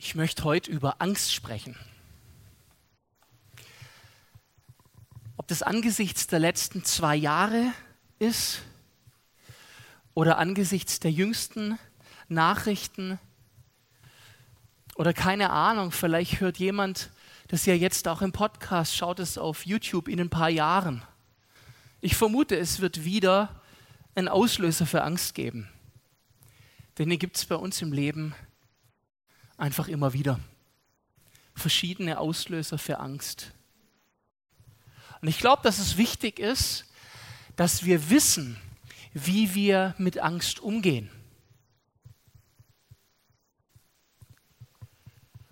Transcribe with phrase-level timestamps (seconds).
[0.00, 1.74] Ich möchte heute über Angst sprechen.
[5.36, 7.72] Ob das angesichts der letzten zwei Jahre
[8.20, 8.62] ist
[10.14, 11.80] oder angesichts der jüngsten
[12.28, 13.18] Nachrichten
[14.94, 17.10] oder keine Ahnung, vielleicht hört jemand
[17.48, 21.02] das ja jetzt auch im Podcast, schaut es auf YouTube in ein paar Jahren.
[22.00, 23.62] Ich vermute, es wird wieder
[24.14, 25.68] einen Auslöser für Angst geben.
[26.98, 28.34] Denn den gibt es bei uns im Leben
[29.58, 30.40] einfach immer wieder.
[31.54, 33.52] Verschiedene Auslöser für Angst.
[35.20, 36.86] Und ich glaube, dass es wichtig ist,
[37.56, 38.56] dass wir wissen,
[39.12, 41.10] wie wir mit Angst umgehen.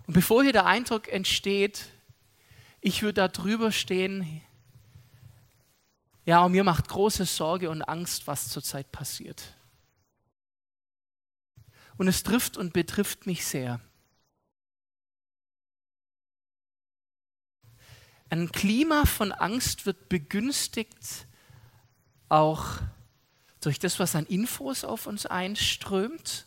[0.07, 1.89] Und bevor hier der Eindruck entsteht,
[2.79, 4.41] ich würde da drüber stehen,
[6.23, 9.53] ja, und mir macht große Sorge und Angst, was zurzeit passiert.
[11.97, 13.81] Und es trifft und betrifft mich sehr.
[18.29, 21.25] Ein Klima von Angst wird begünstigt
[22.27, 22.65] auch
[23.61, 26.45] durch das, was an Infos auf uns einströmt.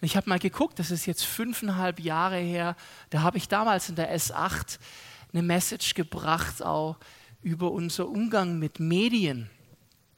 [0.00, 2.76] Ich habe mal geguckt, das ist jetzt fünfeinhalb Jahre her,
[3.10, 4.78] da habe ich damals in der S8
[5.32, 6.96] eine Message gebracht, auch
[7.42, 9.50] über unser Umgang mit Medien,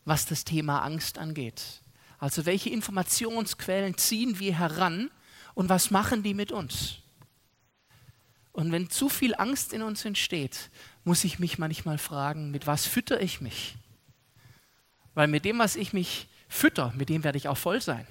[0.05, 1.81] was das Thema Angst angeht.
[2.19, 5.11] Also welche Informationsquellen ziehen wir heran
[5.55, 6.99] und was machen die mit uns?
[8.55, 10.71] Und wenn zu viel Angst in uns entsteht,
[11.03, 13.75] muss ich mich manchmal fragen, mit was fütter ich mich?
[15.15, 18.07] Weil mit dem, was ich mich fütter, mit dem werde ich auch voll sein.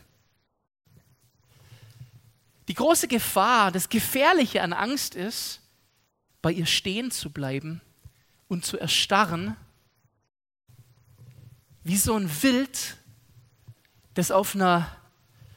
[2.67, 5.61] Die große Gefahr, das Gefährliche an Angst ist,
[6.41, 7.79] bei ihr stehen zu bleiben
[8.49, 9.55] und zu erstarren,
[11.85, 12.97] wie so ein Wild,
[14.13, 14.93] das auf einer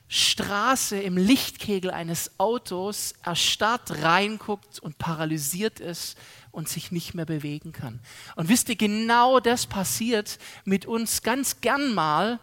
[0.08, 6.16] Straße im Lichtkegel eines Autos erstarrt reinguckt und paralysiert ist
[6.52, 8.00] und sich nicht mehr bewegen kann.
[8.36, 12.38] Und wisst ihr, genau das passiert mit uns ganz gern mal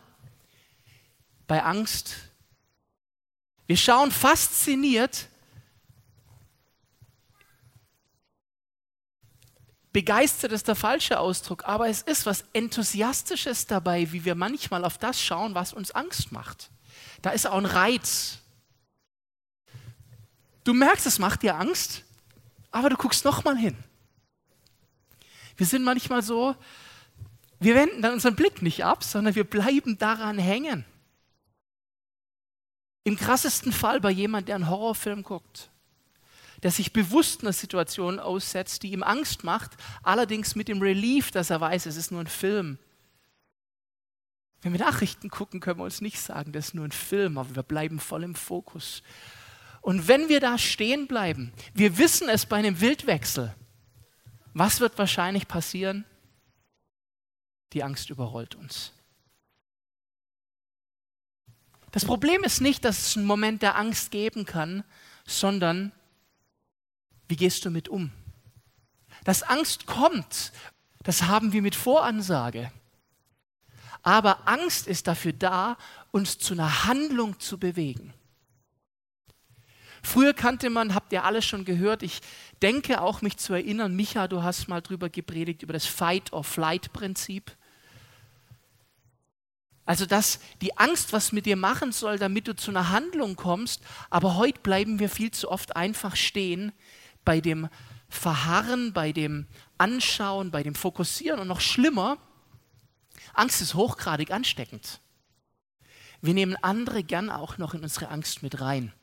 [1.48, 2.16] bei Angst.
[3.66, 5.30] Wir schauen fasziniert
[9.94, 14.98] begeistert ist der falsche Ausdruck, aber es ist was Enthusiastisches dabei, wie wir manchmal auf
[14.98, 16.72] das schauen, was uns Angst macht.
[17.24, 18.38] Da ist auch ein Reiz.
[20.64, 22.04] Du merkst, es macht dir Angst,
[22.70, 23.76] aber du guckst nochmal hin.
[25.58, 26.56] Wir sind manchmal so,
[27.60, 30.86] wir wenden dann unseren Blick nicht ab, sondern wir bleiben daran hängen.
[33.04, 35.72] Im krassesten Fall bei jemandem, der einen Horrorfilm guckt
[36.64, 41.50] der sich bewusst einer Situation aussetzt, die ihm Angst macht, allerdings mit dem Relief, dass
[41.50, 42.80] er weiß, es ist nur ein Film.
[44.64, 47.56] Wenn wir Nachrichten gucken, können wir uns nicht sagen, das ist nur ein Film, aber
[47.56, 49.04] wir bleiben voll im Fokus.
[49.82, 53.54] Und wenn wir da stehen bleiben, wir wissen es bei einem Wildwechsel,
[54.54, 56.06] was wird wahrscheinlich passieren?
[57.74, 58.94] Die Angst überrollt uns.
[61.92, 64.86] Das Problem ist nicht, dass es einen Moment der Angst geben kann,
[65.26, 65.92] sondern
[67.28, 68.12] wie gehst du mit um?
[69.26, 70.54] Dass Angst kommt,
[71.04, 72.72] das haben wir mit Voransage.
[74.04, 75.78] Aber Angst ist dafür da,
[76.12, 78.14] uns zu einer Handlung zu bewegen.
[80.04, 82.20] Früher kannte man, habt ihr alles schon gehört, ich
[82.62, 87.56] denke auch mich zu erinnern, Micha, du hast mal drüber gepredigt, über das Fight-or-Flight-Prinzip.
[89.86, 93.82] Also, dass die Angst was mit dir machen soll, damit du zu einer Handlung kommst,
[94.10, 96.74] aber heute bleiben wir viel zu oft einfach stehen,
[97.24, 97.70] bei dem
[98.10, 99.48] Verharren, bei dem
[99.78, 102.18] Anschauen, bei dem Fokussieren und noch schlimmer,
[103.34, 105.00] Angst ist hochgradig ansteckend.
[106.22, 108.94] Wir nehmen andere gern auch noch in unsere Angst mit rein.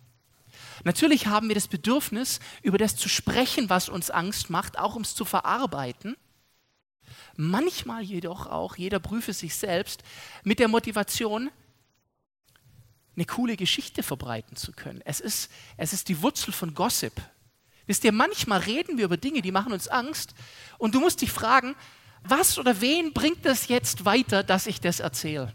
[0.85, 5.03] Natürlich haben wir das Bedürfnis, über das zu sprechen, was uns Angst macht, auch um
[5.03, 6.17] es zu verarbeiten.
[7.37, 10.03] Manchmal jedoch auch, jeder prüfe sich selbst,
[10.45, 11.51] mit der Motivation,
[13.17, 15.03] eine coole Geschichte verbreiten zu können.
[15.05, 17.13] Es ist, es ist die Wurzel von Gossip.
[17.87, 20.35] Wisst ihr, manchmal reden wir über Dinge, die machen uns Angst
[20.79, 21.75] und du musst dich fragen,
[22.25, 25.55] was oder wen bringt das jetzt weiter, dass ich das erzähle?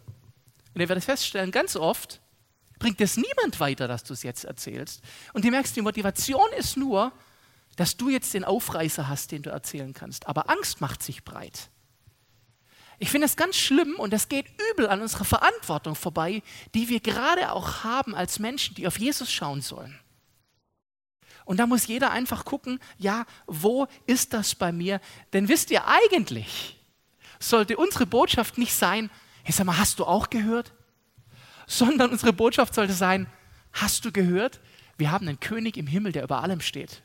[0.73, 2.19] Und ihr werdet feststellen, ganz oft
[2.79, 5.01] bringt es niemand weiter, dass du es jetzt erzählst.
[5.33, 7.11] Und du merkst, die Motivation ist nur,
[7.75, 10.27] dass du jetzt den Aufreißer hast, den du erzählen kannst.
[10.27, 11.69] Aber Angst macht sich breit.
[12.97, 16.41] Ich finde es ganz schlimm und es geht übel an unserer Verantwortung vorbei,
[16.73, 19.99] die wir gerade auch haben als Menschen, die auf Jesus schauen sollen.
[21.45, 24.99] Und da muss jeder einfach gucken, ja, wo ist das bei mir?
[25.31, 26.79] Denn wisst ihr, eigentlich
[27.39, 29.09] sollte unsere Botschaft nicht sein,
[29.43, 30.73] hey, sag mal, hast du auch gehört?
[31.67, 33.27] Sondern unsere Botschaft sollte sein,
[33.71, 34.59] hast du gehört?
[34.97, 37.03] Wir haben einen König im Himmel, der über allem steht.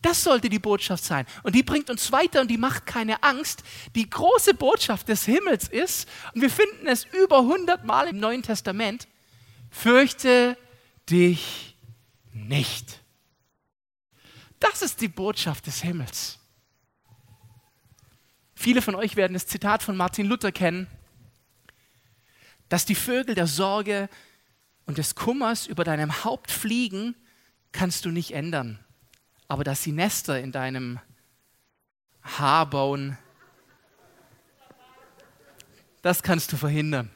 [0.00, 1.26] Das sollte die Botschaft sein.
[1.42, 3.62] Und die bringt uns weiter und die macht keine Angst.
[3.94, 8.42] Die große Botschaft des Himmels ist, und wir finden es über 100 Mal im Neuen
[8.42, 9.08] Testament,
[9.70, 10.56] fürchte
[11.10, 11.71] dich
[12.32, 13.00] nicht.
[14.58, 16.38] Das ist die Botschaft des Himmels.
[18.54, 20.86] Viele von euch werden das Zitat von Martin Luther kennen,
[22.68, 24.08] dass die Vögel der Sorge
[24.86, 27.14] und des Kummers über deinem Haupt fliegen,
[27.72, 28.78] kannst du nicht ändern
[29.52, 30.98] aber dass sie Nester in deinem
[32.22, 33.18] Haar bauen,
[36.00, 37.10] das kannst du verhindern.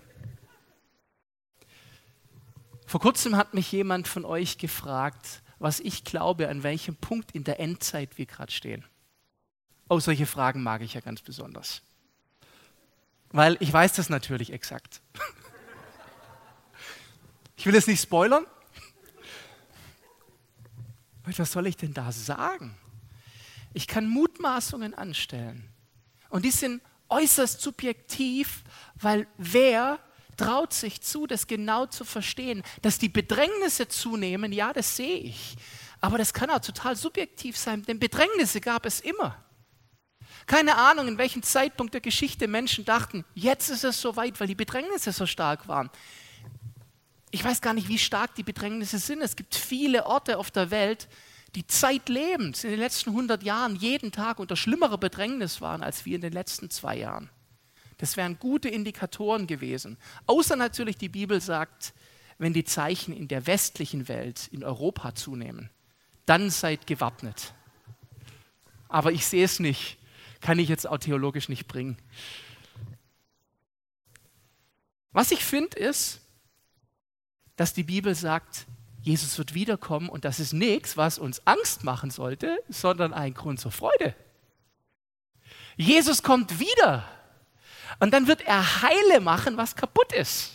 [2.86, 7.42] Vor kurzem hat mich jemand von euch gefragt, was ich glaube, an welchem Punkt in
[7.42, 8.84] der Endzeit wir gerade stehen.
[9.88, 11.82] Oh, solche Fragen mag ich ja ganz besonders.
[13.30, 15.02] Weil ich weiß das natürlich exakt.
[17.58, 18.44] Ich will es nicht spoilern,
[21.24, 22.76] was soll ich denn da sagen?
[23.72, 25.66] Ich kann Mutmaßungen anstellen.
[26.28, 28.62] Und die sind äußerst subjektiv,
[28.94, 29.98] weil wer
[30.36, 32.62] traut sich zu, das genau zu verstehen?
[32.82, 35.56] Dass die Bedrängnisse zunehmen, ja, das sehe ich.
[36.00, 39.36] Aber das kann auch total subjektiv sein, denn Bedrängnisse gab es immer.
[40.46, 44.54] Keine Ahnung, in welchem Zeitpunkt der Geschichte Menschen dachten, jetzt ist es soweit, weil die
[44.54, 45.90] Bedrängnisse so stark waren.
[47.32, 49.22] Ich weiß gar nicht, wie stark die Bedrängnisse sind.
[49.22, 51.08] Es gibt viele Orte auf der Welt,
[51.56, 56.14] die zeitlebend in den letzten 100 Jahren jeden Tag unter schlimmerer Bedrängnis waren als wir
[56.14, 57.30] in den letzten zwei Jahren.
[57.98, 59.96] Das wären gute Indikatoren gewesen.
[60.26, 61.94] Außer natürlich die Bibel sagt,
[62.38, 65.70] wenn die Zeichen in der westlichen Welt, in Europa zunehmen,
[66.26, 67.54] dann seid gewappnet.
[68.88, 69.98] Aber ich sehe es nicht,
[70.40, 71.96] kann ich jetzt auch theologisch nicht bringen.
[75.12, 76.20] Was ich finde ist,
[77.56, 78.66] dass die Bibel sagt,
[79.00, 83.60] Jesus wird wiederkommen und das ist nichts, was uns Angst machen sollte, sondern ein Grund
[83.60, 84.14] zur Freude.
[85.76, 87.08] Jesus kommt wieder
[88.00, 90.52] und dann wird er heile machen, was kaputt ist.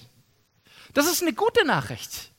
[0.93, 2.31] Das ist eine gute Nachricht.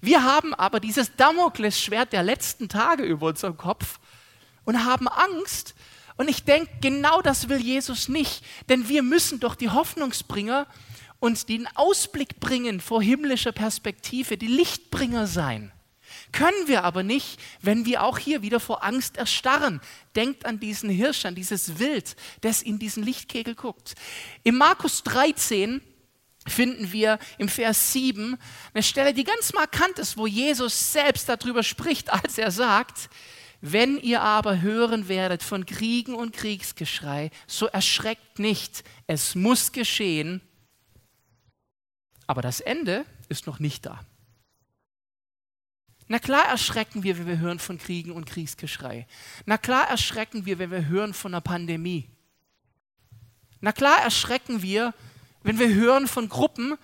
[0.00, 3.98] Wir haben aber dieses Damoklesschwert der letzten Tage über unserem Kopf
[4.64, 5.74] und haben Angst.
[6.16, 10.66] Und ich denke, genau das will Jesus nicht, denn wir müssen doch die Hoffnungsbringer
[11.20, 15.72] und den Ausblick bringen vor himmlischer Perspektive, die Lichtbringer sein.
[16.32, 19.80] Können wir aber nicht, wenn wir auch hier wieder vor Angst erstarren.
[20.16, 23.94] Denkt an diesen Hirsch, an dieses Wild, das in diesen Lichtkegel guckt.
[24.42, 25.80] Im Markus 13
[26.46, 28.36] finden wir im Vers 7
[28.72, 33.10] eine Stelle, die ganz markant ist, wo Jesus selbst darüber spricht, als er sagt,
[33.60, 40.40] wenn ihr aber hören werdet von Kriegen und Kriegsgeschrei, so erschreckt nicht, es muss geschehen,
[42.26, 44.00] aber das Ende ist noch nicht da.
[46.08, 49.06] Na klar erschrecken wir, wenn wir hören von Kriegen und Kriegsgeschrei.
[49.44, 52.08] Na klar erschrecken wir, wenn wir hören von einer Pandemie.
[53.60, 54.94] Na klar erschrecken wir,
[55.42, 56.76] wenn wir hören von Gruppen,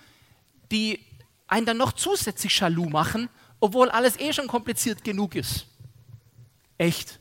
[0.71, 0.99] die
[1.47, 3.29] einen dann noch zusätzlich Schalou machen,
[3.59, 5.65] obwohl alles eh schon kompliziert genug ist.
[6.77, 7.19] Echt.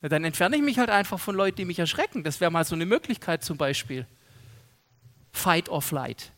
[0.00, 2.24] Ja, dann entferne ich mich halt einfach von Leuten, die mich erschrecken.
[2.24, 4.06] Das wäre mal so eine Möglichkeit zum Beispiel.
[5.32, 6.32] Fight or flight.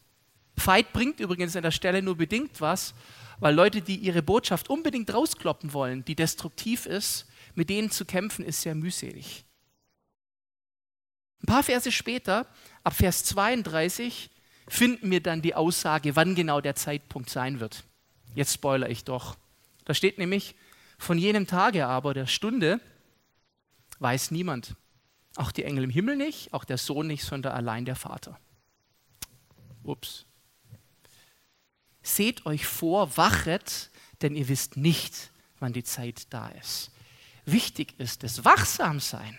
[0.57, 2.95] Fight bringt übrigens an der Stelle nur bedingt was,
[3.41, 8.45] weil Leute, die ihre Botschaft unbedingt rauskloppen wollen, die destruktiv ist, mit denen zu kämpfen,
[8.45, 9.45] ist sehr mühselig.
[11.43, 12.47] Ein paar Verse später,
[12.85, 14.31] ab Vers 32,
[14.69, 17.85] finden wir dann die Aussage, wann genau der Zeitpunkt sein wird.
[18.35, 19.37] Jetzt spoilere ich doch.
[19.85, 20.55] Da steht nämlich,
[20.99, 22.79] von jenem Tage aber, der Stunde,
[23.99, 24.77] weiß niemand.
[25.37, 28.39] Auch die Engel im Himmel nicht, auch der Sohn nicht, sondern allein der Vater.
[29.83, 30.27] Ups.
[32.17, 33.91] Seht euch vor, wachet,
[34.21, 36.91] denn ihr wisst nicht, wann die Zeit da ist.
[37.45, 39.39] Wichtig ist es Wachsamsein,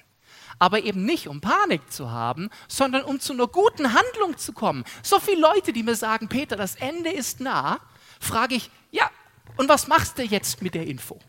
[0.57, 4.85] aber eben nicht um Panik zu haben, sondern um zu einer guten Handlung zu kommen.
[5.03, 7.79] So viele Leute, die mir sagen, Peter, das Ende ist nah,
[8.19, 9.09] frage ich, ja,
[9.57, 11.19] und was machst du jetzt mit der Info?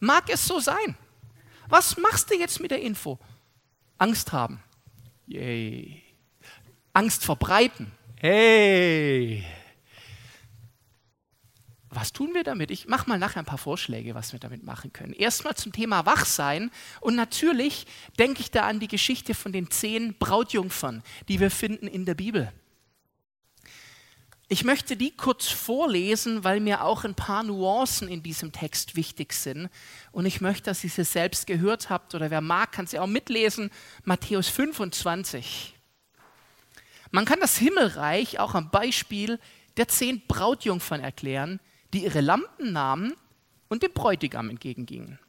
[0.00, 0.96] Mag es so sein?
[1.68, 3.18] Was machst du jetzt mit der Info?
[3.98, 4.62] Angst haben.
[5.26, 6.02] Yay.
[6.92, 7.92] Angst verbreiten.
[8.26, 9.44] Hey!
[11.90, 12.70] Was tun wir damit?
[12.70, 15.12] Ich mache mal nachher ein paar Vorschläge, was wir damit machen können.
[15.12, 16.70] Erstmal zum Thema Wachsein.
[17.02, 17.84] Und natürlich
[18.18, 22.14] denke ich da an die Geschichte von den zehn Brautjungfern, die wir finden in der
[22.14, 22.50] Bibel.
[24.48, 29.34] Ich möchte die kurz vorlesen, weil mir auch ein paar Nuancen in diesem Text wichtig
[29.34, 29.68] sind.
[30.12, 33.06] Und ich möchte, dass ihr sie selbst gehört habt oder wer mag, kann sie auch
[33.06, 33.70] mitlesen.
[34.02, 35.73] Matthäus 25.
[37.14, 39.38] Man kann das Himmelreich auch am Beispiel
[39.76, 41.60] der zehn Brautjungfern erklären,
[41.92, 43.14] die ihre Lampen nahmen
[43.68, 45.20] und dem Bräutigam entgegengingen.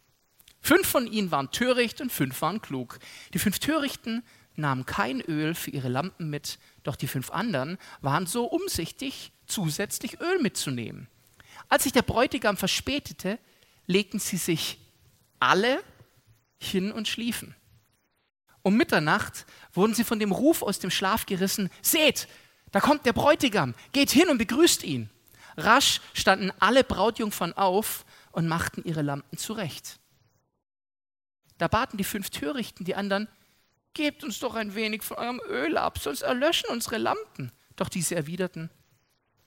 [0.61, 2.97] Fünf von ihnen waren töricht und fünf waren klug.
[3.35, 4.23] Die fünf Törichten
[4.55, 10.19] nahmen kein Öl für ihre Lampen mit, doch die fünf anderen waren so umsichtig, zusätzlich
[10.19, 11.07] Öl mitzunehmen.
[11.69, 13.37] Als sich der Bräutigam verspätete,
[13.85, 14.79] legten sie sich
[15.39, 15.83] alle
[16.57, 17.53] hin und schliefen.
[18.65, 22.27] Um Mitternacht wurden sie von dem Ruf aus dem Schlaf gerissen, seht,
[22.71, 25.11] da kommt der Bräutigam, geht hin und begrüßt ihn.
[25.55, 29.99] Rasch standen alle Brautjungfern auf und machten ihre Lampen zurecht.
[31.59, 33.27] Da baten die fünf Törichten die anderen,
[33.93, 37.51] gebt uns doch ein wenig von eurem Öl ab, sonst erlöschen unsere Lampen.
[37.75, 38.71] Doch diese erwiderten,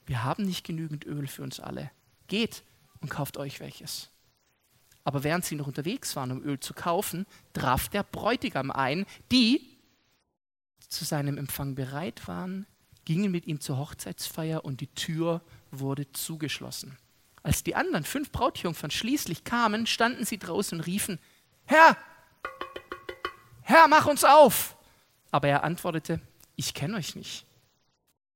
[0.06, 1.90] wir haben nicht genügend Öl für uns alle.
[2.28, 2.62] Geht
[3.00, 4.10] und kauft euch welches.
[5.08, 7.24] Aber während sie noch unterwegs waren, um Öl zu kaufen,
[7.54, 9.78] traf der Bräutigam ein, die
[10.86, 12.66] zu seinem Empfang bereit waren,
[13.06, 16.98] gingen mit ihm zur Hochzeitsfeier und die Tür wurde zugeschlossen.
[17.42, 21.18] Als die anderen fünf Brautjungfern schließlich kamen, standen sie draußen und riefen,
[21.64, 21.96] Herr,
[23.62, 24.76] Herr, mach uns auf!
[25.30, 26.20] Aber er antwortete,
[26.54, 27.46] ich kenne euch nicht.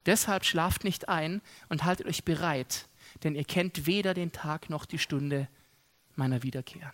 [0.07, 2.87] Deshalb schlaft nicht ein und haltet euch bereit,
[3.25, 5.49] denn ihr kennt weder den Tag noch die Stunde
[6.17, 6.93] meiner Wiederkehr.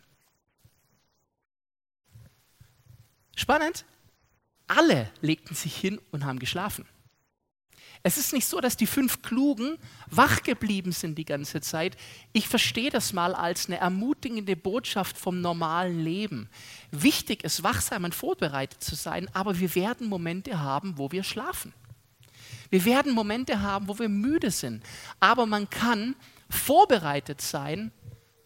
[3.36, 3.84] Spannend,
[4.66, 6.86] alle legten sich hin und haben geschlafen.
[8.02, 9.76] Es ist nicht so, dass die fünf Klugen
[10.08, 11.96] wach geblieben sind die ganze Zeit.
[12.32, 16.48] Ich verstehe das mal als eine ermutigende Botschaft vom normalen Leben.
[16.90, 21.72] Wichtig ist, wachsam und vorbereitet zu sein, aber wir werden Momente haben, wo wir schlafen.
[22.70, 24.84] Wir werden Momente haben, wo wir müde sind.
[25.20, 26.14] Aber man kann
[26.50, 27.90] vorbereitet sein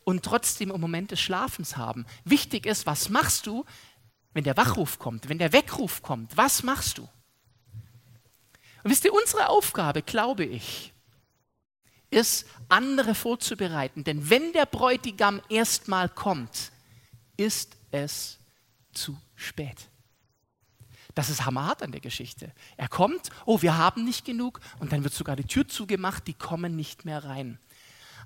[0.05, 2.07] und trotzdem einen Moment des Schlafens haben.
[2.25, 3.65] Wichtig ist, was machst du,
[4.35, 6.37] wenn der Wachruf kommt, wenn der Weckruf kommt?
[6.37, 7.09] Was machst du?
[8.83, 10.93] Und wisst ihr, unsere Aufgabe, glaube ich,
[12.11, 14.05] ist, andere vorzubereiten.
[14.05, 16.73] Denn wenn der Bräutigam erstmal kommt,
[17.37, 18.39] ist es
[18.93, 19.89] zu spät.
[21.15, 22.53] Das ist hammerhart an der Geschichte.
[22.77, 26.35] Er kommt, oh, wir haben nicht genug und dann wird sogar die Tür zugemacht, die
[26.35, 27.59] kommen nicht mehr rein.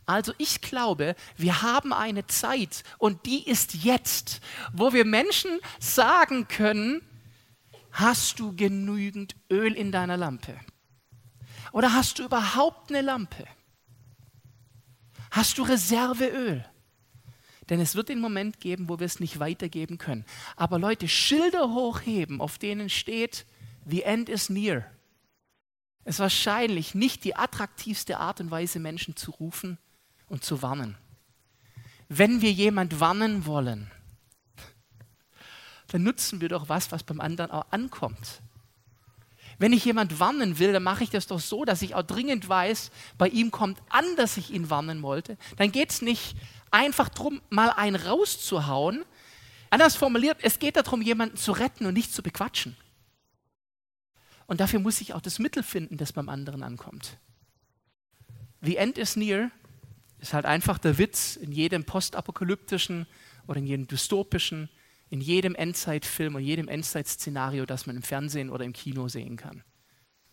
[0.07, 4.41] Also ich glaube, wir haben eine Zeit und die ist jetzt,
[4.73, 7.03] wo wir Menschen sagen können,
[7.97, 10.61] Hast du genügend Öl in deiner Lampe?
[11.73, 13.47] Oder hast du überhaupt eine Lampe?
[15.31, 16.63] Hast du Reserveöl?
[17.71, 20.27] Denn es wird den Moment geben, wo wir es nicht weitergeben können.
[20.57, 23.47] Aber Leute, Schilder hochheben, auf denen steht,
[23.87, 24.85] The end is near.
[26.05, 29.79] Es ist wahrscheinlich nicht die attraktivste Art und Weise, Menschen zu rufen
[30.29, 30.97] und zu warnen.
[32.09, 33.91] Wenn wir jemand warnen wollen,
[35.89, 38.41] dann nutzen wir doch was, was beim anderen auch ankommt.
[39.59, 42.49] Wenn ich jemand warnen will, dann mache ich das doch so, dass ich auch dringend
[42.49, 45.39] weiß, bei ihm kommt an, dass ich ihn warnen wollte.
[45.57, 46.37] Dann geht es nicht
[46.71, 49.05] einfach darum, mal einen rauszuhauen.
[49.71, 52.77] Anders formuliert, es geht darum, jemanden zu retten und nicht zu bequatschen.
[54.47, 57.19] Und dafür muss ich auch das Mittel finden, das beim anderen ankommt.
[58.61, 59.51] The end is near
[60.29, 63.07] ist halt einfach der Witz in jedem postapokalyptischen
[63.47, 64.69] oder in jedem dystopischen
[65.09, 69.63] in jedem Endzeitfilm und jedem Endzeitszenario, das man im Fernsehen oder im Kino sehen kann.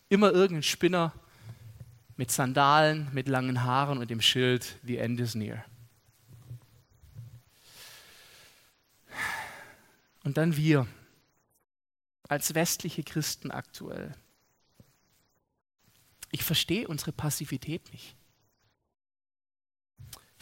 [0.10, 1.14] Immer irgendein Spinner
[2.16, 5.64] mit Sandalen, mit langen Haaren und dem Schild The End is near.
[10.24, 10.88] Und dann wir
[12.30, 14.16] als westliche Christen aktuell.
[16.32, 18.16] Ich verstehe unsere Passivität nicht.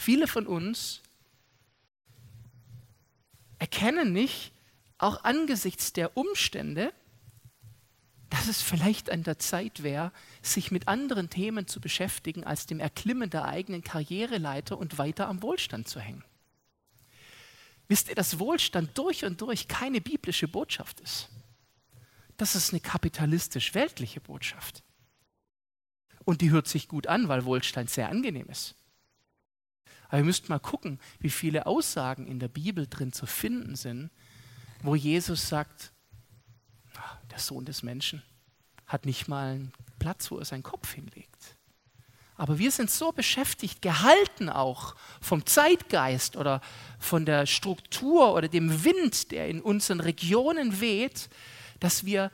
[0.01, 1.03] Viele von uns
[3.60, 4.51] erkennen nicht,
[4.98, 6.91] auch angesichts der Umstände,
[8.31, 12.79] dass es vielleicht an der Zeit wäre, sich mit anderen Themen zu beschäftigen, als dem
[12.79, 16.24] Erklimmen der eigenen Karriereleiter und weiter am Wohlstand zu hängen.
[17.88, 21.29] Wisst ihr, dass Wohlstand durch und durch keine biblische Botschaft ist?
[22.38, 24.81] Das ist eine kapitalistisch-weltliche Botschaft.
[26.25, 28.80] Und die hört sich gut an, weil Wohlstand sehr angenehm ist.
[30.11, 34.09] Aber ihr müsst mal gucken, wie viele Aussagen in der Bibel drin zu finden sind,
[34.83, 35.93] wo Jesus sagt,
[36.97, 38.21] ah, der Sohn des Menschen
[38.87, 41.55] hat nicht mal einen Platz, wo er seinen Kopf hinlegt.
[42.35, 46.59] Aber wir sind so beschäftigt, gehalten auch vom Zeitgeist oder
[46.99, 51.29] von der Struktur oder dem Wind, der in unseren Regionen weht,
[51.79, 52.31] dass wir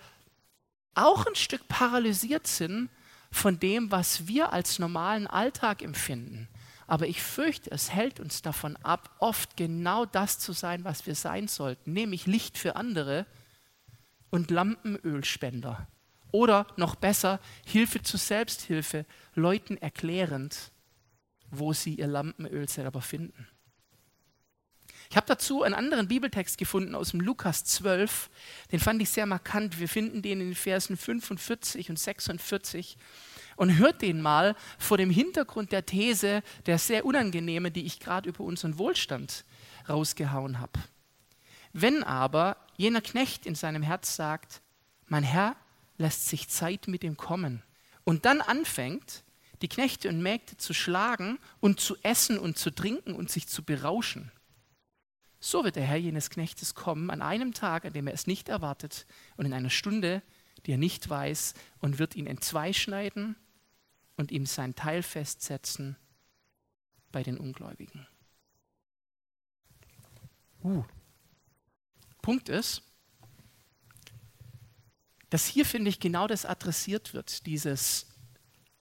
[0.96, 2.90] auch ein Stück paralysiert sind
[3.30, 6.48] von dem, was wir als normalen Alltag empfinden.
[6.88, 11.16] Aber ich fürchte, es hält uns davon ab, oft genau das zu sein, was wir
[11.16, 13.26] sein sollten, nämlich Licht für andere
[14.30, 15.88] und Lampenölspender
[16.32, 20.72] Oder noch besser, Hilfe zur Selbsthilfe, Leuten erklärend,
[21.50, 23.48] wo sie ihr Lampenöl selber finden.
[25.10, 28.30] Ich habe dazu einen anderen Bibeltext gefunden aus dem Lukas 12,
[28.72, 29.80] den fand ich sehr markant.
[29.80, 32.98] Wir finden den in den Versen 45 und 46
[33.58, 38.30] und hört den mal vor dem Hintergrund der These, der sehr unangenehme, die ich gerade
[38.30, 39.44] über unseren Wohlstand
[39.90, 40.80] rausgehauen habe.
[41.74, 44.62] Wenn aber jener Knecht in seinem Herz sagt,
[45.08, 45.56] mein Herr
[45.98, 47.62] lässt sich Zeit mit ihm kommen
[48.06, 49.24] und dann anfängt,
[49.62, 53.64] die Knechte und Mägde zu schlagen und zu essen und zu trinken und sich zu
[53.64, 54.32] berauschen,
[55.40, 58.50] so wird der Herr jenes Knechtes kommen an einem Tag, an dem er es nicht
[58.50, 60.22] erwartet und in einer Stunde,
[60.66, 63.36] die er nicht weiß, und wird ihn entzweischneiden
[64.18, 65.96] und ihm sein Teil festsetzen
[67.12, 68.08] bei den Ungläubigen.
[70.64, 70.84] Uh.
[72.22, 72.82] Punkt ist,
[75.30, 78.08] dass hier, finde ich, genau das adressiert wird, dieses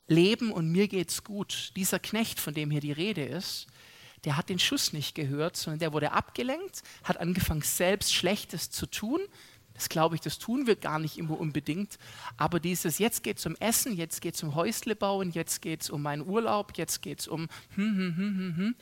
[0.08, 1.72] Leben und mir geht's gut.
[1.76, 3.66] Dieser Knecht, von dem hier die Rede ist,
[4.24, 8.86] der hat den Schuss nicht gehört, sondern der wurde abgelenkt, hat angefangen, selbst Schlechtes zu
[8.86, 9.20] tun.
[9.76, 11.98] Das glaube ich, das tun wir gar nicht immer unbedingt.
[12.36, 15.82] Aber dieses, jetzt geht es um Essen, jetzt geht es um Häusle bauen, jetzt geht
[15.82, 18.74] es um meinen Urlaub, jetzt geht es um, hm, hm, hm, hm, hm,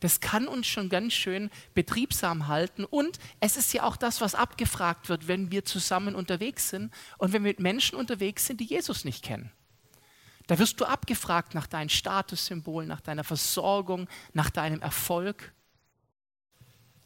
[0.00, 2.84] das kann uns schon ganz schön betriebsam halten.
[2.84, 7.32] Und es ist ja auch das, was abgefragt wird, wenn wir zusammen unterwegs sind und
[7.32, 9.50] wenn wir mit Menschen unterwegs sind, die Jesus nicht kennen.
[10.46, 15.52] Da wirst du abgefragt nach deinen Statussymbolen, nach deiner Versorgung, nach deinem Erfolg.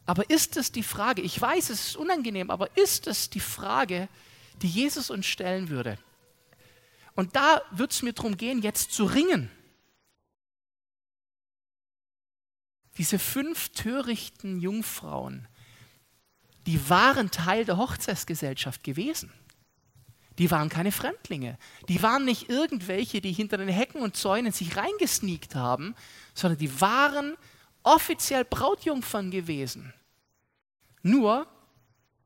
[0.07, 4.09] Aber ist es die Frage, ich weiß, es ist unangenehm, aber ist es die Frage,
[4.63, 5.99] die Jesus uns stellen würde?
[7.17, 9.51] Und da wird es mir darum gehen, jetzt zu ringen.
[12.99, 15.49] Diese fünf törichten Jungfrauen,
[16.67, 19.33] die waren Teil der Hochzeitsgesellschaft gewesen.
[20.39, 21.59] Die waren keine Fremdlinge.
[21.89, 25.95] Die waren nicht irgendwelche, die hinter den Hecken und Zäunen sich reingesneakt haben,
[26.35, 27.37] sondern die waren
[27.87, 29.94] offiziell Brautjungfern gewesen.
[31.03, 31.46] Nur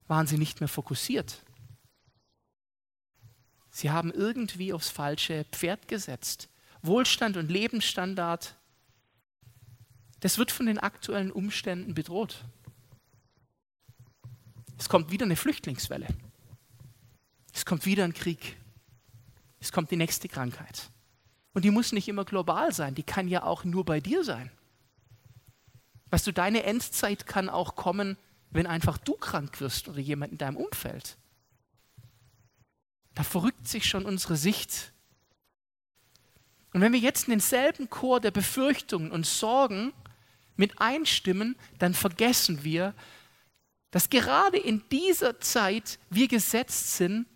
[0.08, 1.42] waren sie nicht mehr fokussiert.
[3.68, 6.48] Sie haben irgendwie aufs falsche Pferd gesetzt.
[6.82, 8.56] Wohlstand und Lebensstandard,
[10.20, 12.44] das wird von den aktuellen Umständen bedroht.
[14.78, 16.08] Es kommt wieder eine Flüchtlingswelle.
[17.52, 18.56] Es kommt wieder ein Krieg.
[19.60, 20.90] Es kommt die nächste Krankheit.
[21.52, 24.50] Und die muss nicht immer global sein, die kann ja auch nur bei dir sein.
[26.10, 28.16] Weißt du, deine Endzeit kann auch kommen,
[28.50, 31.16] wenn einfach du krank wirst oder jemand in deinem Umfeld.
[33.14, 34.92] Da verrückt sich schon unsere Sicht.
[36.72, 39.92] Und wenn wir jetzt in denselben Chor der Befürchtungen und Sorgen
[40.56, 42.94] mit einstimmen, dann vergessen wir,
[43.90, 47.26] dass gerade in dieser Zeit wir gesetzt sind,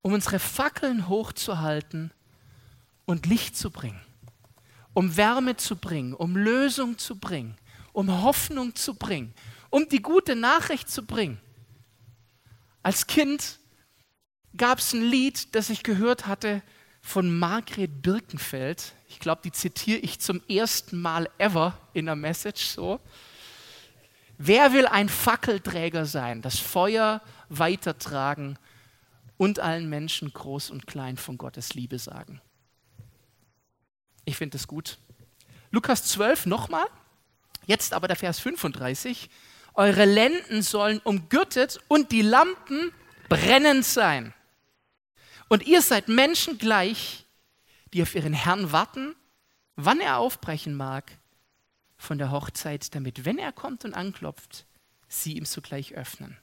[0.00, 2.12] um unsere Fackeln hochzuhalten
[3.04, 4.00] und Licht zu bringen,
[4.94, 7.56] um Wärme zu bringen, um Lösung zu bringen,
[7.94, 9.32] um Hoffnung zu bringen,
[9.70, 11.40] um die gute Nachricht zu bringen.
[12.82, 13.58] Als Kind
[14.56, 16.60] gab es ein Lied, das ich gehört hatte
[17.00, 18.94] von Margret Birkenfeld.
[19.08, 23.00] Ich glaube, die zitiere ich zum ersten Mal ever in der Message so.
[24.36, 28.58] Wer will ein Fackelträger sein, das Feuer weitertragen
[29.36, 32.40] und allen Menschen groß und klein von Gottes Liebe sagen.
[34.24, 34.98] Ich finde das gut.
[35.70, 36.86] Lukas 12 nochmal,
[37.66, 39.30] jetzt aber der Vers 35.
[39.74, 42.92] Eure Lenden sollen umgürtet und die Lampen
[43.28, 44.32] brennend sein.
[45.48, 47.24] Und ihr seid Menschen gleich,
[47.92, 49.14] die auf ihren Herrn warten,
[49.76, 51.12] wann er aufbrechen mag
[51.96, 54.66] von der Hochzeit, damit, wenn er kommt und anklopft,
[55.08, 56.36] sie ihm sogleich öffnen.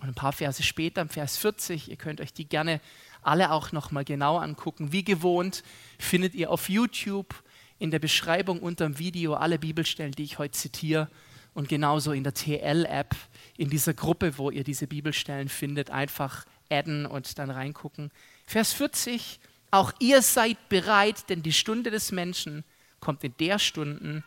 [0.00, 2.80] Und ein paar Verse später, im Vers 40, ihr könnt euch die gerne
[3.22, 4.92] alle auch nochmal genau angucken.
[4.92, 5.64] Wie gewohnt
[5.98, 7.34] findet ihr auf YouTube
[7.78, 11.08] in der Beschreibung unter dem Video alle Bibelstellen, die ich heute zitiere.
[11.54, 13.16] Und genauso in der TL-App,
[13.56, 18.10] in dieser Gruppe, wo ihr diese Bibelstellen findet, einfach adden und dann reingucken.
[18.46, 22.64] Vers 40, auch ihr seid bereit, denn die Stunde des Menschen
[23.00, 24.22] kommt in der Stunde,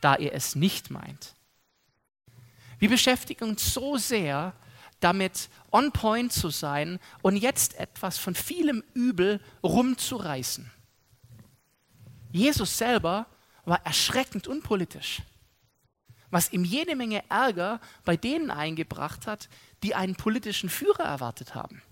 [0.00, 1.34] da ihr es nicht meint.
[2.78, 4.54] Wir beschäftigen uns so sehr
[5.00, 10.70] damit on point zu sein und jetzt etwas von vielem Übel rumzureißen.
[12.30, 13.26] Jesus selber
[13.64, 15.22] war erschreckend unpolitisch,
[16.30, 19.48] was ihm jede Menge Ärger bei denen eingebracht hat,
[19.82, 21.82] die einen politischen Führer erwartet haben.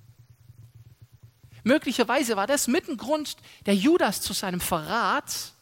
[1.65, 5.53] Möglicherweise war das mit ein Grund, der Judas zu seinem Verrat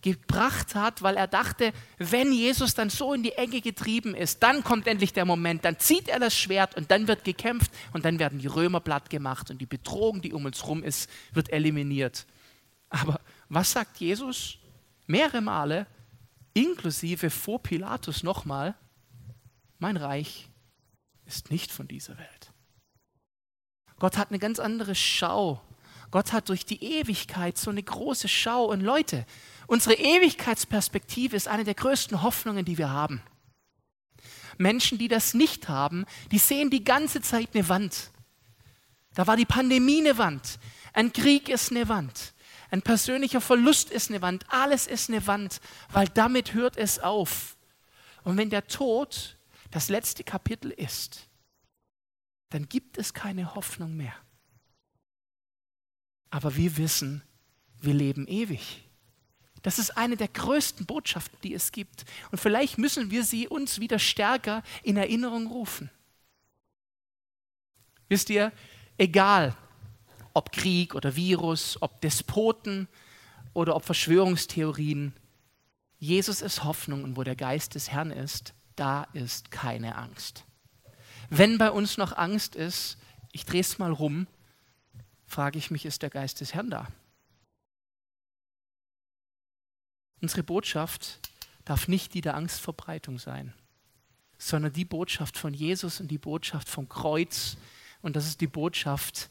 [0.00, 4.62] gebracht hat, weil er dachte, wenn Jesus dann so in die Enge getrieben ist, dann
[4.62, 8.18] kommt endlich der Moment, dann zieht er das Schwert und dann wird gekämpft und dann
[8.18, 12.26] werden die Römer platt gemacht und die Bedrohung, die um uns herum ist, wird eliminiert.
[12.90, 14.58] Aber was sagt Jesus?
[15.06, 15.86] Mehrere Male,
[16.54, 18.74] inklusive vor Pilatus nochmal,
[19.78, 20.48] mein Reich
[21.26, 22.52] ist nicht von dieser Welt.
[23.98, 25.60] Gott hat eine ganz andere Schau.
[26.10, 28.66] Gott hat durch die Ewigkeit so eine große Schau.
[28.66, 29.26] Und Leute,
[29.66, 33.22] unsere Ewigkeitsperspektive ist eine der größten Hoffnungen, die wir haben.
[34.58, 38.10] Menschen, die das nicht haben, die sehen die ganze Zeit eine Wand.
[39.14, 40.58] Da war die Pandemie eine Wand.
[40.92, 42.33] Ein Krieg ist eine Wand.
[42.74, 44.46] Ein persönlicher Verlust ist eine Wand.
[44.48, 45.60] Alles ist eine Wand,
[45.92, 47.56] weil damit hört es auf.
[48.24, 49.36] Und wenn der Tod
[49.70, 51.28] das letzte Kapitel ist,
[52.48, 54.16] dann gibt es keine Hoffnung mehr.
[56.30, 57.22] Aber wir wissen,
[57.80, 58.88] wir leben ewig.
[59.62, 62.04] Das ist eine der größten Botschaften, die es gibt.
[62.32, 65.92] Und vielleicht müssen wir sie uns wieder stärker in Erinnerung rufen.
[68.08, 68.50] Wisst ihr,
[68.98, 69.56] egal
[70.34, 72.88] ob Krieg oder Virus, ob Despoten
[73.54, 75.14] oder ob Verschwörungstheorien,
[75.98, 80.44] Jesus ist Hoffnung und wo der Geist des Herrn ist, da ist keine Angst.
[81.30, 82.98] Wenn bei uns noch Angst ist,
[83.32, 84.26] ich drehe es mal rum,
[85.26, 86.88] frage ich mich, ist der Geist des Herrn da?
[90.20, 91.20] Unsere Botschaft
[91.64, 93.54] darf nicht die der Angstverbreitung sein,
[94.38, 97.56] sondern die Botschaft von Jesus und die Botschaft vom Kreuz.
[98.02, 99.30] Und das ist die Botschaft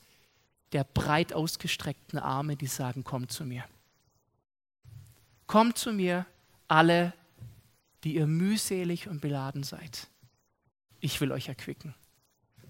[0.74, 3.64] der breit ausgestreckten Arme, die sagen, kommt zu mir.
[5.48, 6.26] Kommt zu mir,
[6.68, 7.14] alle,
[8.04, 10.10] die ihr mühselig und beladen seid
[11.04, 11.94] ich will euch erquicken.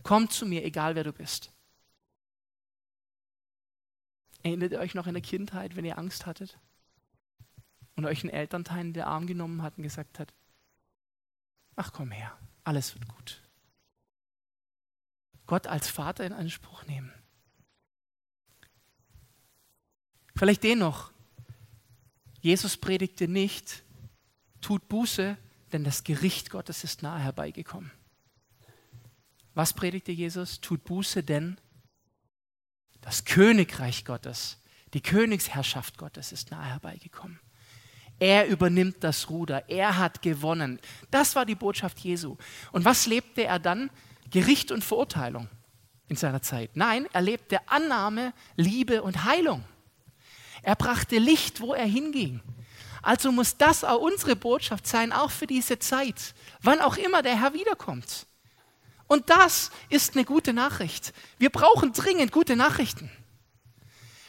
[0.01, 1.51] Kommt zu mir, egal wer du bist.
[4.41, 6.57] Erinnert ihr euch noch in der Kindheit, wenn ihr Angst hattet?
[7.95, 10.33] Und euch einen Elternteil in den Arm genommen hat und gesagt hat,
[11.75, 13.39] ach komm her, alles wird gut.
[15.45, 17.13] Gott als Vater in Anspruch nehmen.
[20.43, 21.09] Vielleicht den noch.
[22.41, 23.81] Jesus predigte nicht,
[24.59, 25.37] tut Buße,
[25.71, 27.89] denn das Gericht Gottes ist nahe herbeigekommen.
[29.53, 30.59] Was predigte Jesus?
[30.59, 31.61] Tut Buße, denn
[32.99, 34.57] das Königreich Gottes,
[34.93, 37.39] die Königsherrschaft Gottes ist nahe herbeigekommen.
[38.19, 39.69] Er übernimmt das Ruder.
[39.69, 40.81] Er hat gewonnen.
[41.09, 42.35] Das war die Botschaft Jesu.
[42.73, 43.89] Und was lebte er dann?
[44.29, 45.47] Gericht und Verurteilung
[46.09, 46.71] in seiner Zeit.
[46.75, 49.63] Nein, er lebte Annahme, Liebe und Heilung.
[50.63, 52.41] Er brachte Licht, wo er hinging.
[53.01, 57.39] Also muss das auch unsere Botschaft sein, auch für diese Zeit, wann auch immer der
[57.39, 58.25] Herr wiederkommt.
[59.07, 61.13] Und das ist eine gute Nachricht.
[61.37, 63.11] Wir brauchen dringend gute Nachrichten.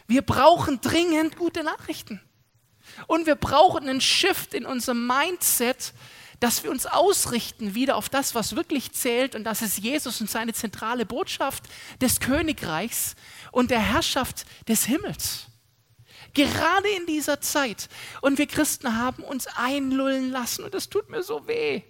[0.08, 2.20] Wir brauchen dringend gute Nachrichten.
[3.06, 5.94] Und wir brauchen einen Shift in unserem Mindset,
[6.40, 9.36] dass wir uns ausrichten wieder auf das, was wirklich zählt.
[9.36, 11.64] Und das ist Jesus und seine zentrale Botschaft
[12.00, 13.14] des Königreichs
[13.52, 15.46] und der Herrschaft des Himmels.
[16.34, 17.88] Gerade in dieser Zeit.
[18.20, 20.64] Und wir Christen haben uns einlullen lassen.
[20.64, 21.82] Und das tut mir so weh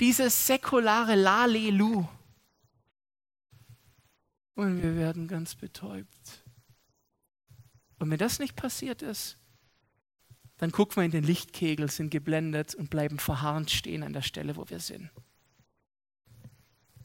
[0.00, 2.06] dieses säkulare Lalelu.
[4.54, 6.44] Und wir werden ganz betäubt.
[7.98, 9.38] Und wenn das nicht passiert ist,
[10.58, 14.56] dann gucken wir in den Lichtkegel, sind geblendet und bleiben verharrend stehen an der Stelle,
[14.56, 15.10] wo wir sind.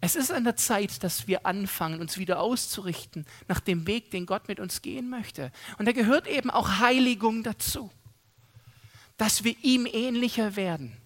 [0.01, 4.25] Es ist an der Zeit, dass wir anfangen, uns wieder auszurichten nach dem Weg, den
[4.25, 5.51] Gott mit uns gehen möchte.
[5.77, 7.91] Und da gehört eben auch Heiligung dazu,
[9.17, 10.97] dass wir ihm ähnlicher werden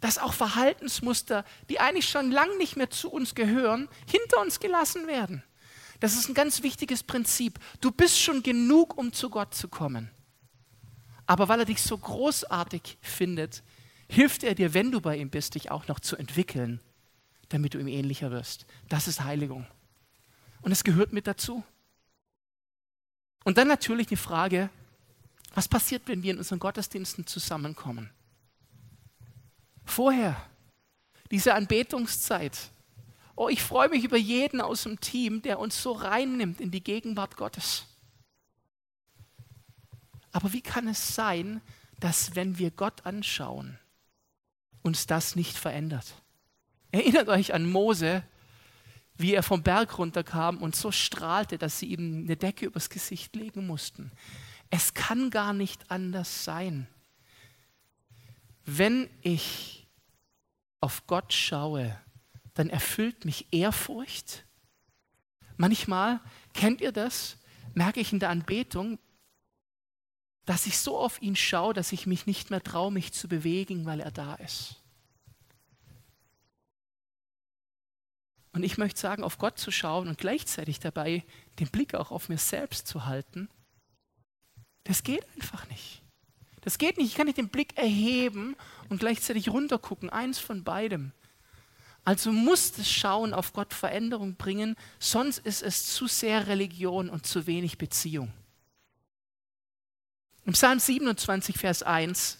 [0.00, 5.06] dass auch Verhaltensmuster, die eigentlich schon lange nicht mehr zu uns gehören, hinter uns gelassen
[5.06, 5.42] werden.
[6.00, 7.58] Das ist ein ganz wichtiges Prinzip.
[7.80, 10.10] Du bist schon genug, um zu Gott zu kommen.
[11.26, 13.62] Aber weil er dich so großartig findet,
[14.08, 16.80] hilft er dir, wenn du bei ihm bist, dich auch noch zu entwickeln,
[17.50, 18.66] damit du ihm ähnlicher wirst.
[18.88, 19.66] Das ist Heiligung.
[20.62, 21.62] Und es gehört mit dazu.
[23.44, 24.70] Und dann natürlich die Frage,
[25.54, 28.10] was passiert, wenn wir in unseren Gottesdiensten zusammenkommen?
[29.84, 30.36] Vorher,
[31.30, 32.70] diese Anbetungszeit.
[33.34, 36.84] Oh, ich freue mich über jeden aus dem Team, der uns so reinnimmt in die
[36.84, 37.86] Gegenwart Gottes.
[40.32, 41.60] Aber wie kann es sein,
[41.98, 43.78] dass wenn wir Gott anschauen,
[44.82, 46.14] uns das nicht verändert?
[46.92, 48.24] Erinnert euch an Mose,
[49.16, 53.36] wie er vom Berg runterkam und so strahlte, dass sie ihm eine Decke übers Gesicht
[53.36, 54.10] legen mussten.
[54.70, 56.86] Es kann gar nicht anders sein.
[58.64, 59.86] Wenn ich
[60.80, 61.98] auf Gott schaue,
[62.54, 64.44] dann erfüllt mich Ehrfurcht.
[65.56, 66.20] Manchmal,
[66.54, 67.36] kennt ihr das,
[67.74, 68.98] merke ich in der Anbetung,
[70.46, 73.84] dass ich so auf ihn schaue, dass ich mich nicht mehr traue, mich zu bewegen,
[73.84, 74.76] weil er da ist.
[78.52, 81.24] Und ich möchte sagen, auf Gott zu schauen und gleichzeitig dabei
[81.58, 83.48] den Blick auch auf mir selbst zu halten,
[84.84, 86.02] das geht einfach nicht.
[86.62, 87.08] Das geht nicht.
[87.08, 88.56] Ich kann nicht den Blick erheben
[88.88, 90.10] und gleichzeitig runtergucken.
[90.10, 91.12] Eins von beidem.
[92.04, 97.26] Also muss das Schauen auf Gott Veränderung bringen, sonst ist es zu sehr Religion und
[97.26, 98.32] zu wenig Beziehung.
[100.44, 102.38] Im Psalm 27, Vers 1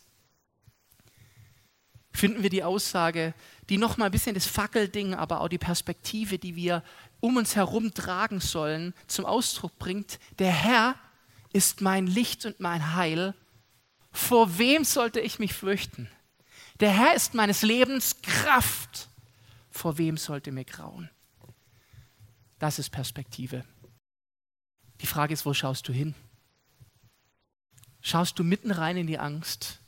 [2.13, 3.35] finden wir die Aussage,
[3.71, 6.83] die nochmal ein bisschen das Fackelding, aber auch die Perspektive, die wir
[7.21, 10.19] um uns herum tragen sollen, zum Ausdruck bringt.
[10.41, 10.97] Der Herr
[11.53, 13.33] ist mein Licht und mein Heil.
[14.11, 16.09] Vor wem sollte ich mich fürchten?
[16.81, 19.09] Der Herr ist meines Lebens Kraft.
[19.71, 21.09] Vor wem sollte mir grauen?
[22.59, 23.65] Das ist Perspektive.
[25.01, 26.15] Die Frage ist, wo schaust du hin?
[28.01, 29.79] Schaust du mitten rein in die Angst,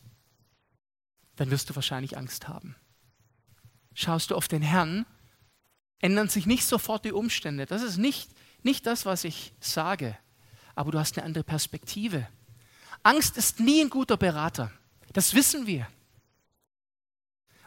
[1.37, 2.77] dann wirst du wahrscheinlich Angst haben.
[3.94, 5.07] Schaust du auf den Herrn,
[5.98, 7.66] ändern sich nicht sofort die Umstände.
[7.66, 8.31] Das ist nicht,
[8.62, 10.16] nicht das, was ich sage,
[10.74, 12.26] aber du hast eine andere Perspektive.
[13.02, 14.70] Angst ist nie ein guter Berater.
[15.12, 15.87] Das wissen wir.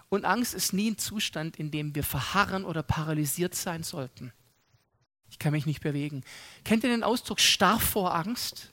[0.10, 4.32] Und Angst ist nie ein Zustand, in dem wir verharren oder paralysiert sein sollten.
[5.30, 6.24] Ich kann mich nicht bewegen.
[6.64, 8.72] Kennt ihr den Ausdruck starr vor Angst?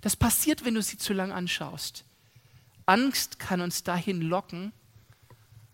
[0.00, 2.04] Das passiert, wenn du sie zu lang anschaust.
[2.86, 4.72] Angst kann uns dahin locken,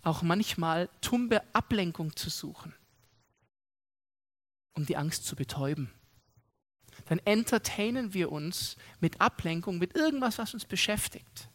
[0.02, 2.74] auch manchmal tumbe Ablenkung zu suchen,
[4.74, 5.90] um die Angst zu betäuben.
[7.06, 11.48] Dann entertainen wir uns mit Ablenkung, mit irgendwas, was uns beschäftigt.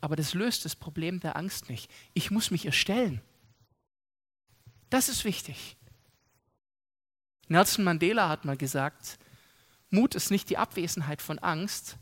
[0.00, 1.90] Aber das löst das Problem der Angst nicht.
[2.12, 3.20] Ich muss mich erstellen.
[4.90, 5.76] Das ist wichtig.
[7.48, 9.18] Nelson Mandela hat mal gesagt,
[9.90, 11.98] Mut ist nicht die Abwesenheit von Angst,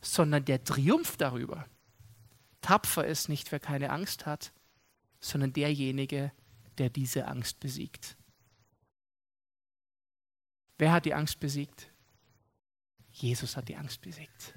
[0.00, 1.66] sondern der Triumph darüber.
[2.60, 4.52] Tapfer ist nicht, wer keine Angst hat,
[5.20, 6.32] sondern derjenige,
[6.78, 8.16] der diese Angst besiegt.
[10.78, 11.90] Wer hat die Angst besiegt?
[13.12, 14.54] Jesus hat die Angst besiegt.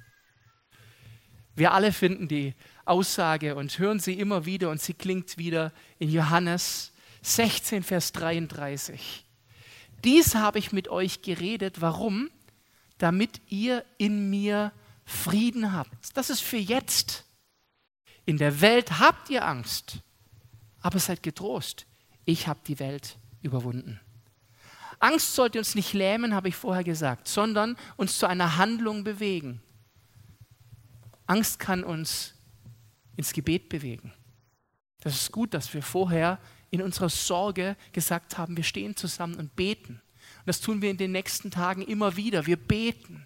[1.55, 6.09] Wir alle finden die Aussage und hören sie immer wieder und sie klingt wieder in
[6.09, 9.25] Johannes 16, Vers 33.
[10.03, 11.81] Dies habe ich mit euch geredet.
[11.81, 12.29] Warum?
[13.03, 14.71] damit ihr in mir
[15.03, 16.15] Frieden habt.
[16.15, 17.22] Das ist für jetzt.
[18.25, 19.99] In der Welt habt ihr Angst,
[20.81, 21.85] aber seid getrost.
[22.25, 23.99] Ich habe die Welt überwunden.
[24.99, 29.61] Angst sollte uns nicht lähmen, habe ich vorher gesagt, sondern uns zu einer Handlung bewegen.
[31.25, 32.35] Angst kann uns
[33.17, 34.13] ins Gebet bewegen.
[35.01, 36.39] Das ist gut, dass wir vorher
[36.71, 40.01] in unserer Sorge gesagt haben, wir stehen zusammen und beten.
[40.39, 42.45] Und das tun wir in den nächsten Tagen immer wieder.
[42.45, 43.25] Wir beten.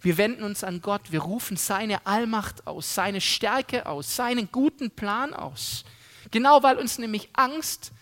[0.00, 1.10] Wir wenden uns an Gott.
[1.10, 5.84] Wir rufen seine Allmacht aus, seine Stärke aus, seinen guten Plan aus.
[6.30, 7.92] Genau weil uns nämlich Angst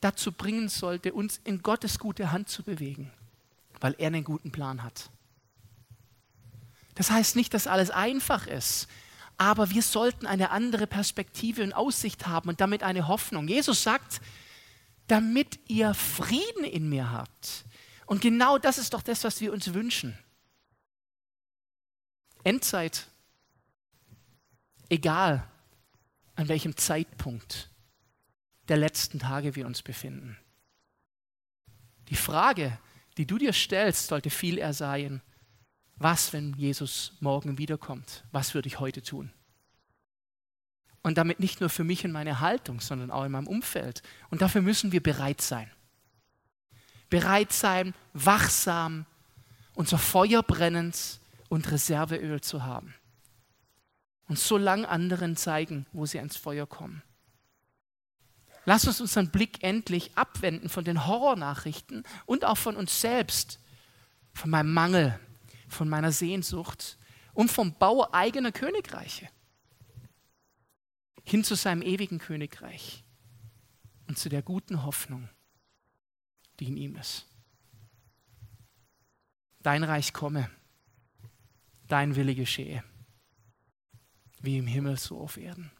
[0.00, 3.10] dazu bringen sollte, uns in Gottes gute Hand zu bewegen,
[3.80, 5.10] weil er einen guten Plan hat.
[6.94, 8.88] Das heißt nicht, dass alles einfach ist,
[9.36, 13.48] aber wir sollten eine andere Perspektive und Aussicht haben und damit eine Hoffnung.
[13.48, 14.20] Jesus sagt,
[15.08, 17.64] damit ihr Frieden in mir habt.
[18.06, 20.16] Und genau das ist doch das, was wir uns wünschen.
[22.46, 23.06] Endzeit,
[24.88, 25.46] egal
[26.34, 27.70] an welchem Zeitpunkt
[28.68, 30.36] der letzten Tage wir uns befinden.
[32.08, 32.78] Die Frage,
[33.16, 35.22] die du dir stellst, sollte viel eher sein,
[35.96, 38.24] was, wenn Jesus morgen wiederkommt?
[38.32, 39.32] Was würde ich heute tun?
[41.02, 44.02] Und damit nicht nur für mich und meine Haltung, sondern auch in meinem Umfeld.
[44.28, 45.70] Und dafür müssen wir bereit sein
[47.08, 49.06] bereit sein, wachsam,
[49.74, 52.94] unser Feuer brennend und Reserveöl zu haben.
[54.28, 57.02] Und so lang anderen zeigen, wo sie ans Feuer kommen.
[58.64, 63.60] Lass uns unseren Blick endlich abwenden von den Horrornachrichten und auch von uns selbst,
[64.32, 65.18] von meinem Mangel,
[65.68, 66.98] von meiner Sehnsucht
[67.32, 69.28] und vom Bau eigener Königreiche
[71.26, 73.02] hin zu seinem ewigen Königreich
[74.06, 75.28] und zu der guten Hoffnung,
[76.60, 77.26] die in ihm ist.
[79.60, 80.48] Dein Reich komme,
[81.88, 82.82] dein Wille geschehe,
[84.40, 85.70] wie im Himmel so auf Erden.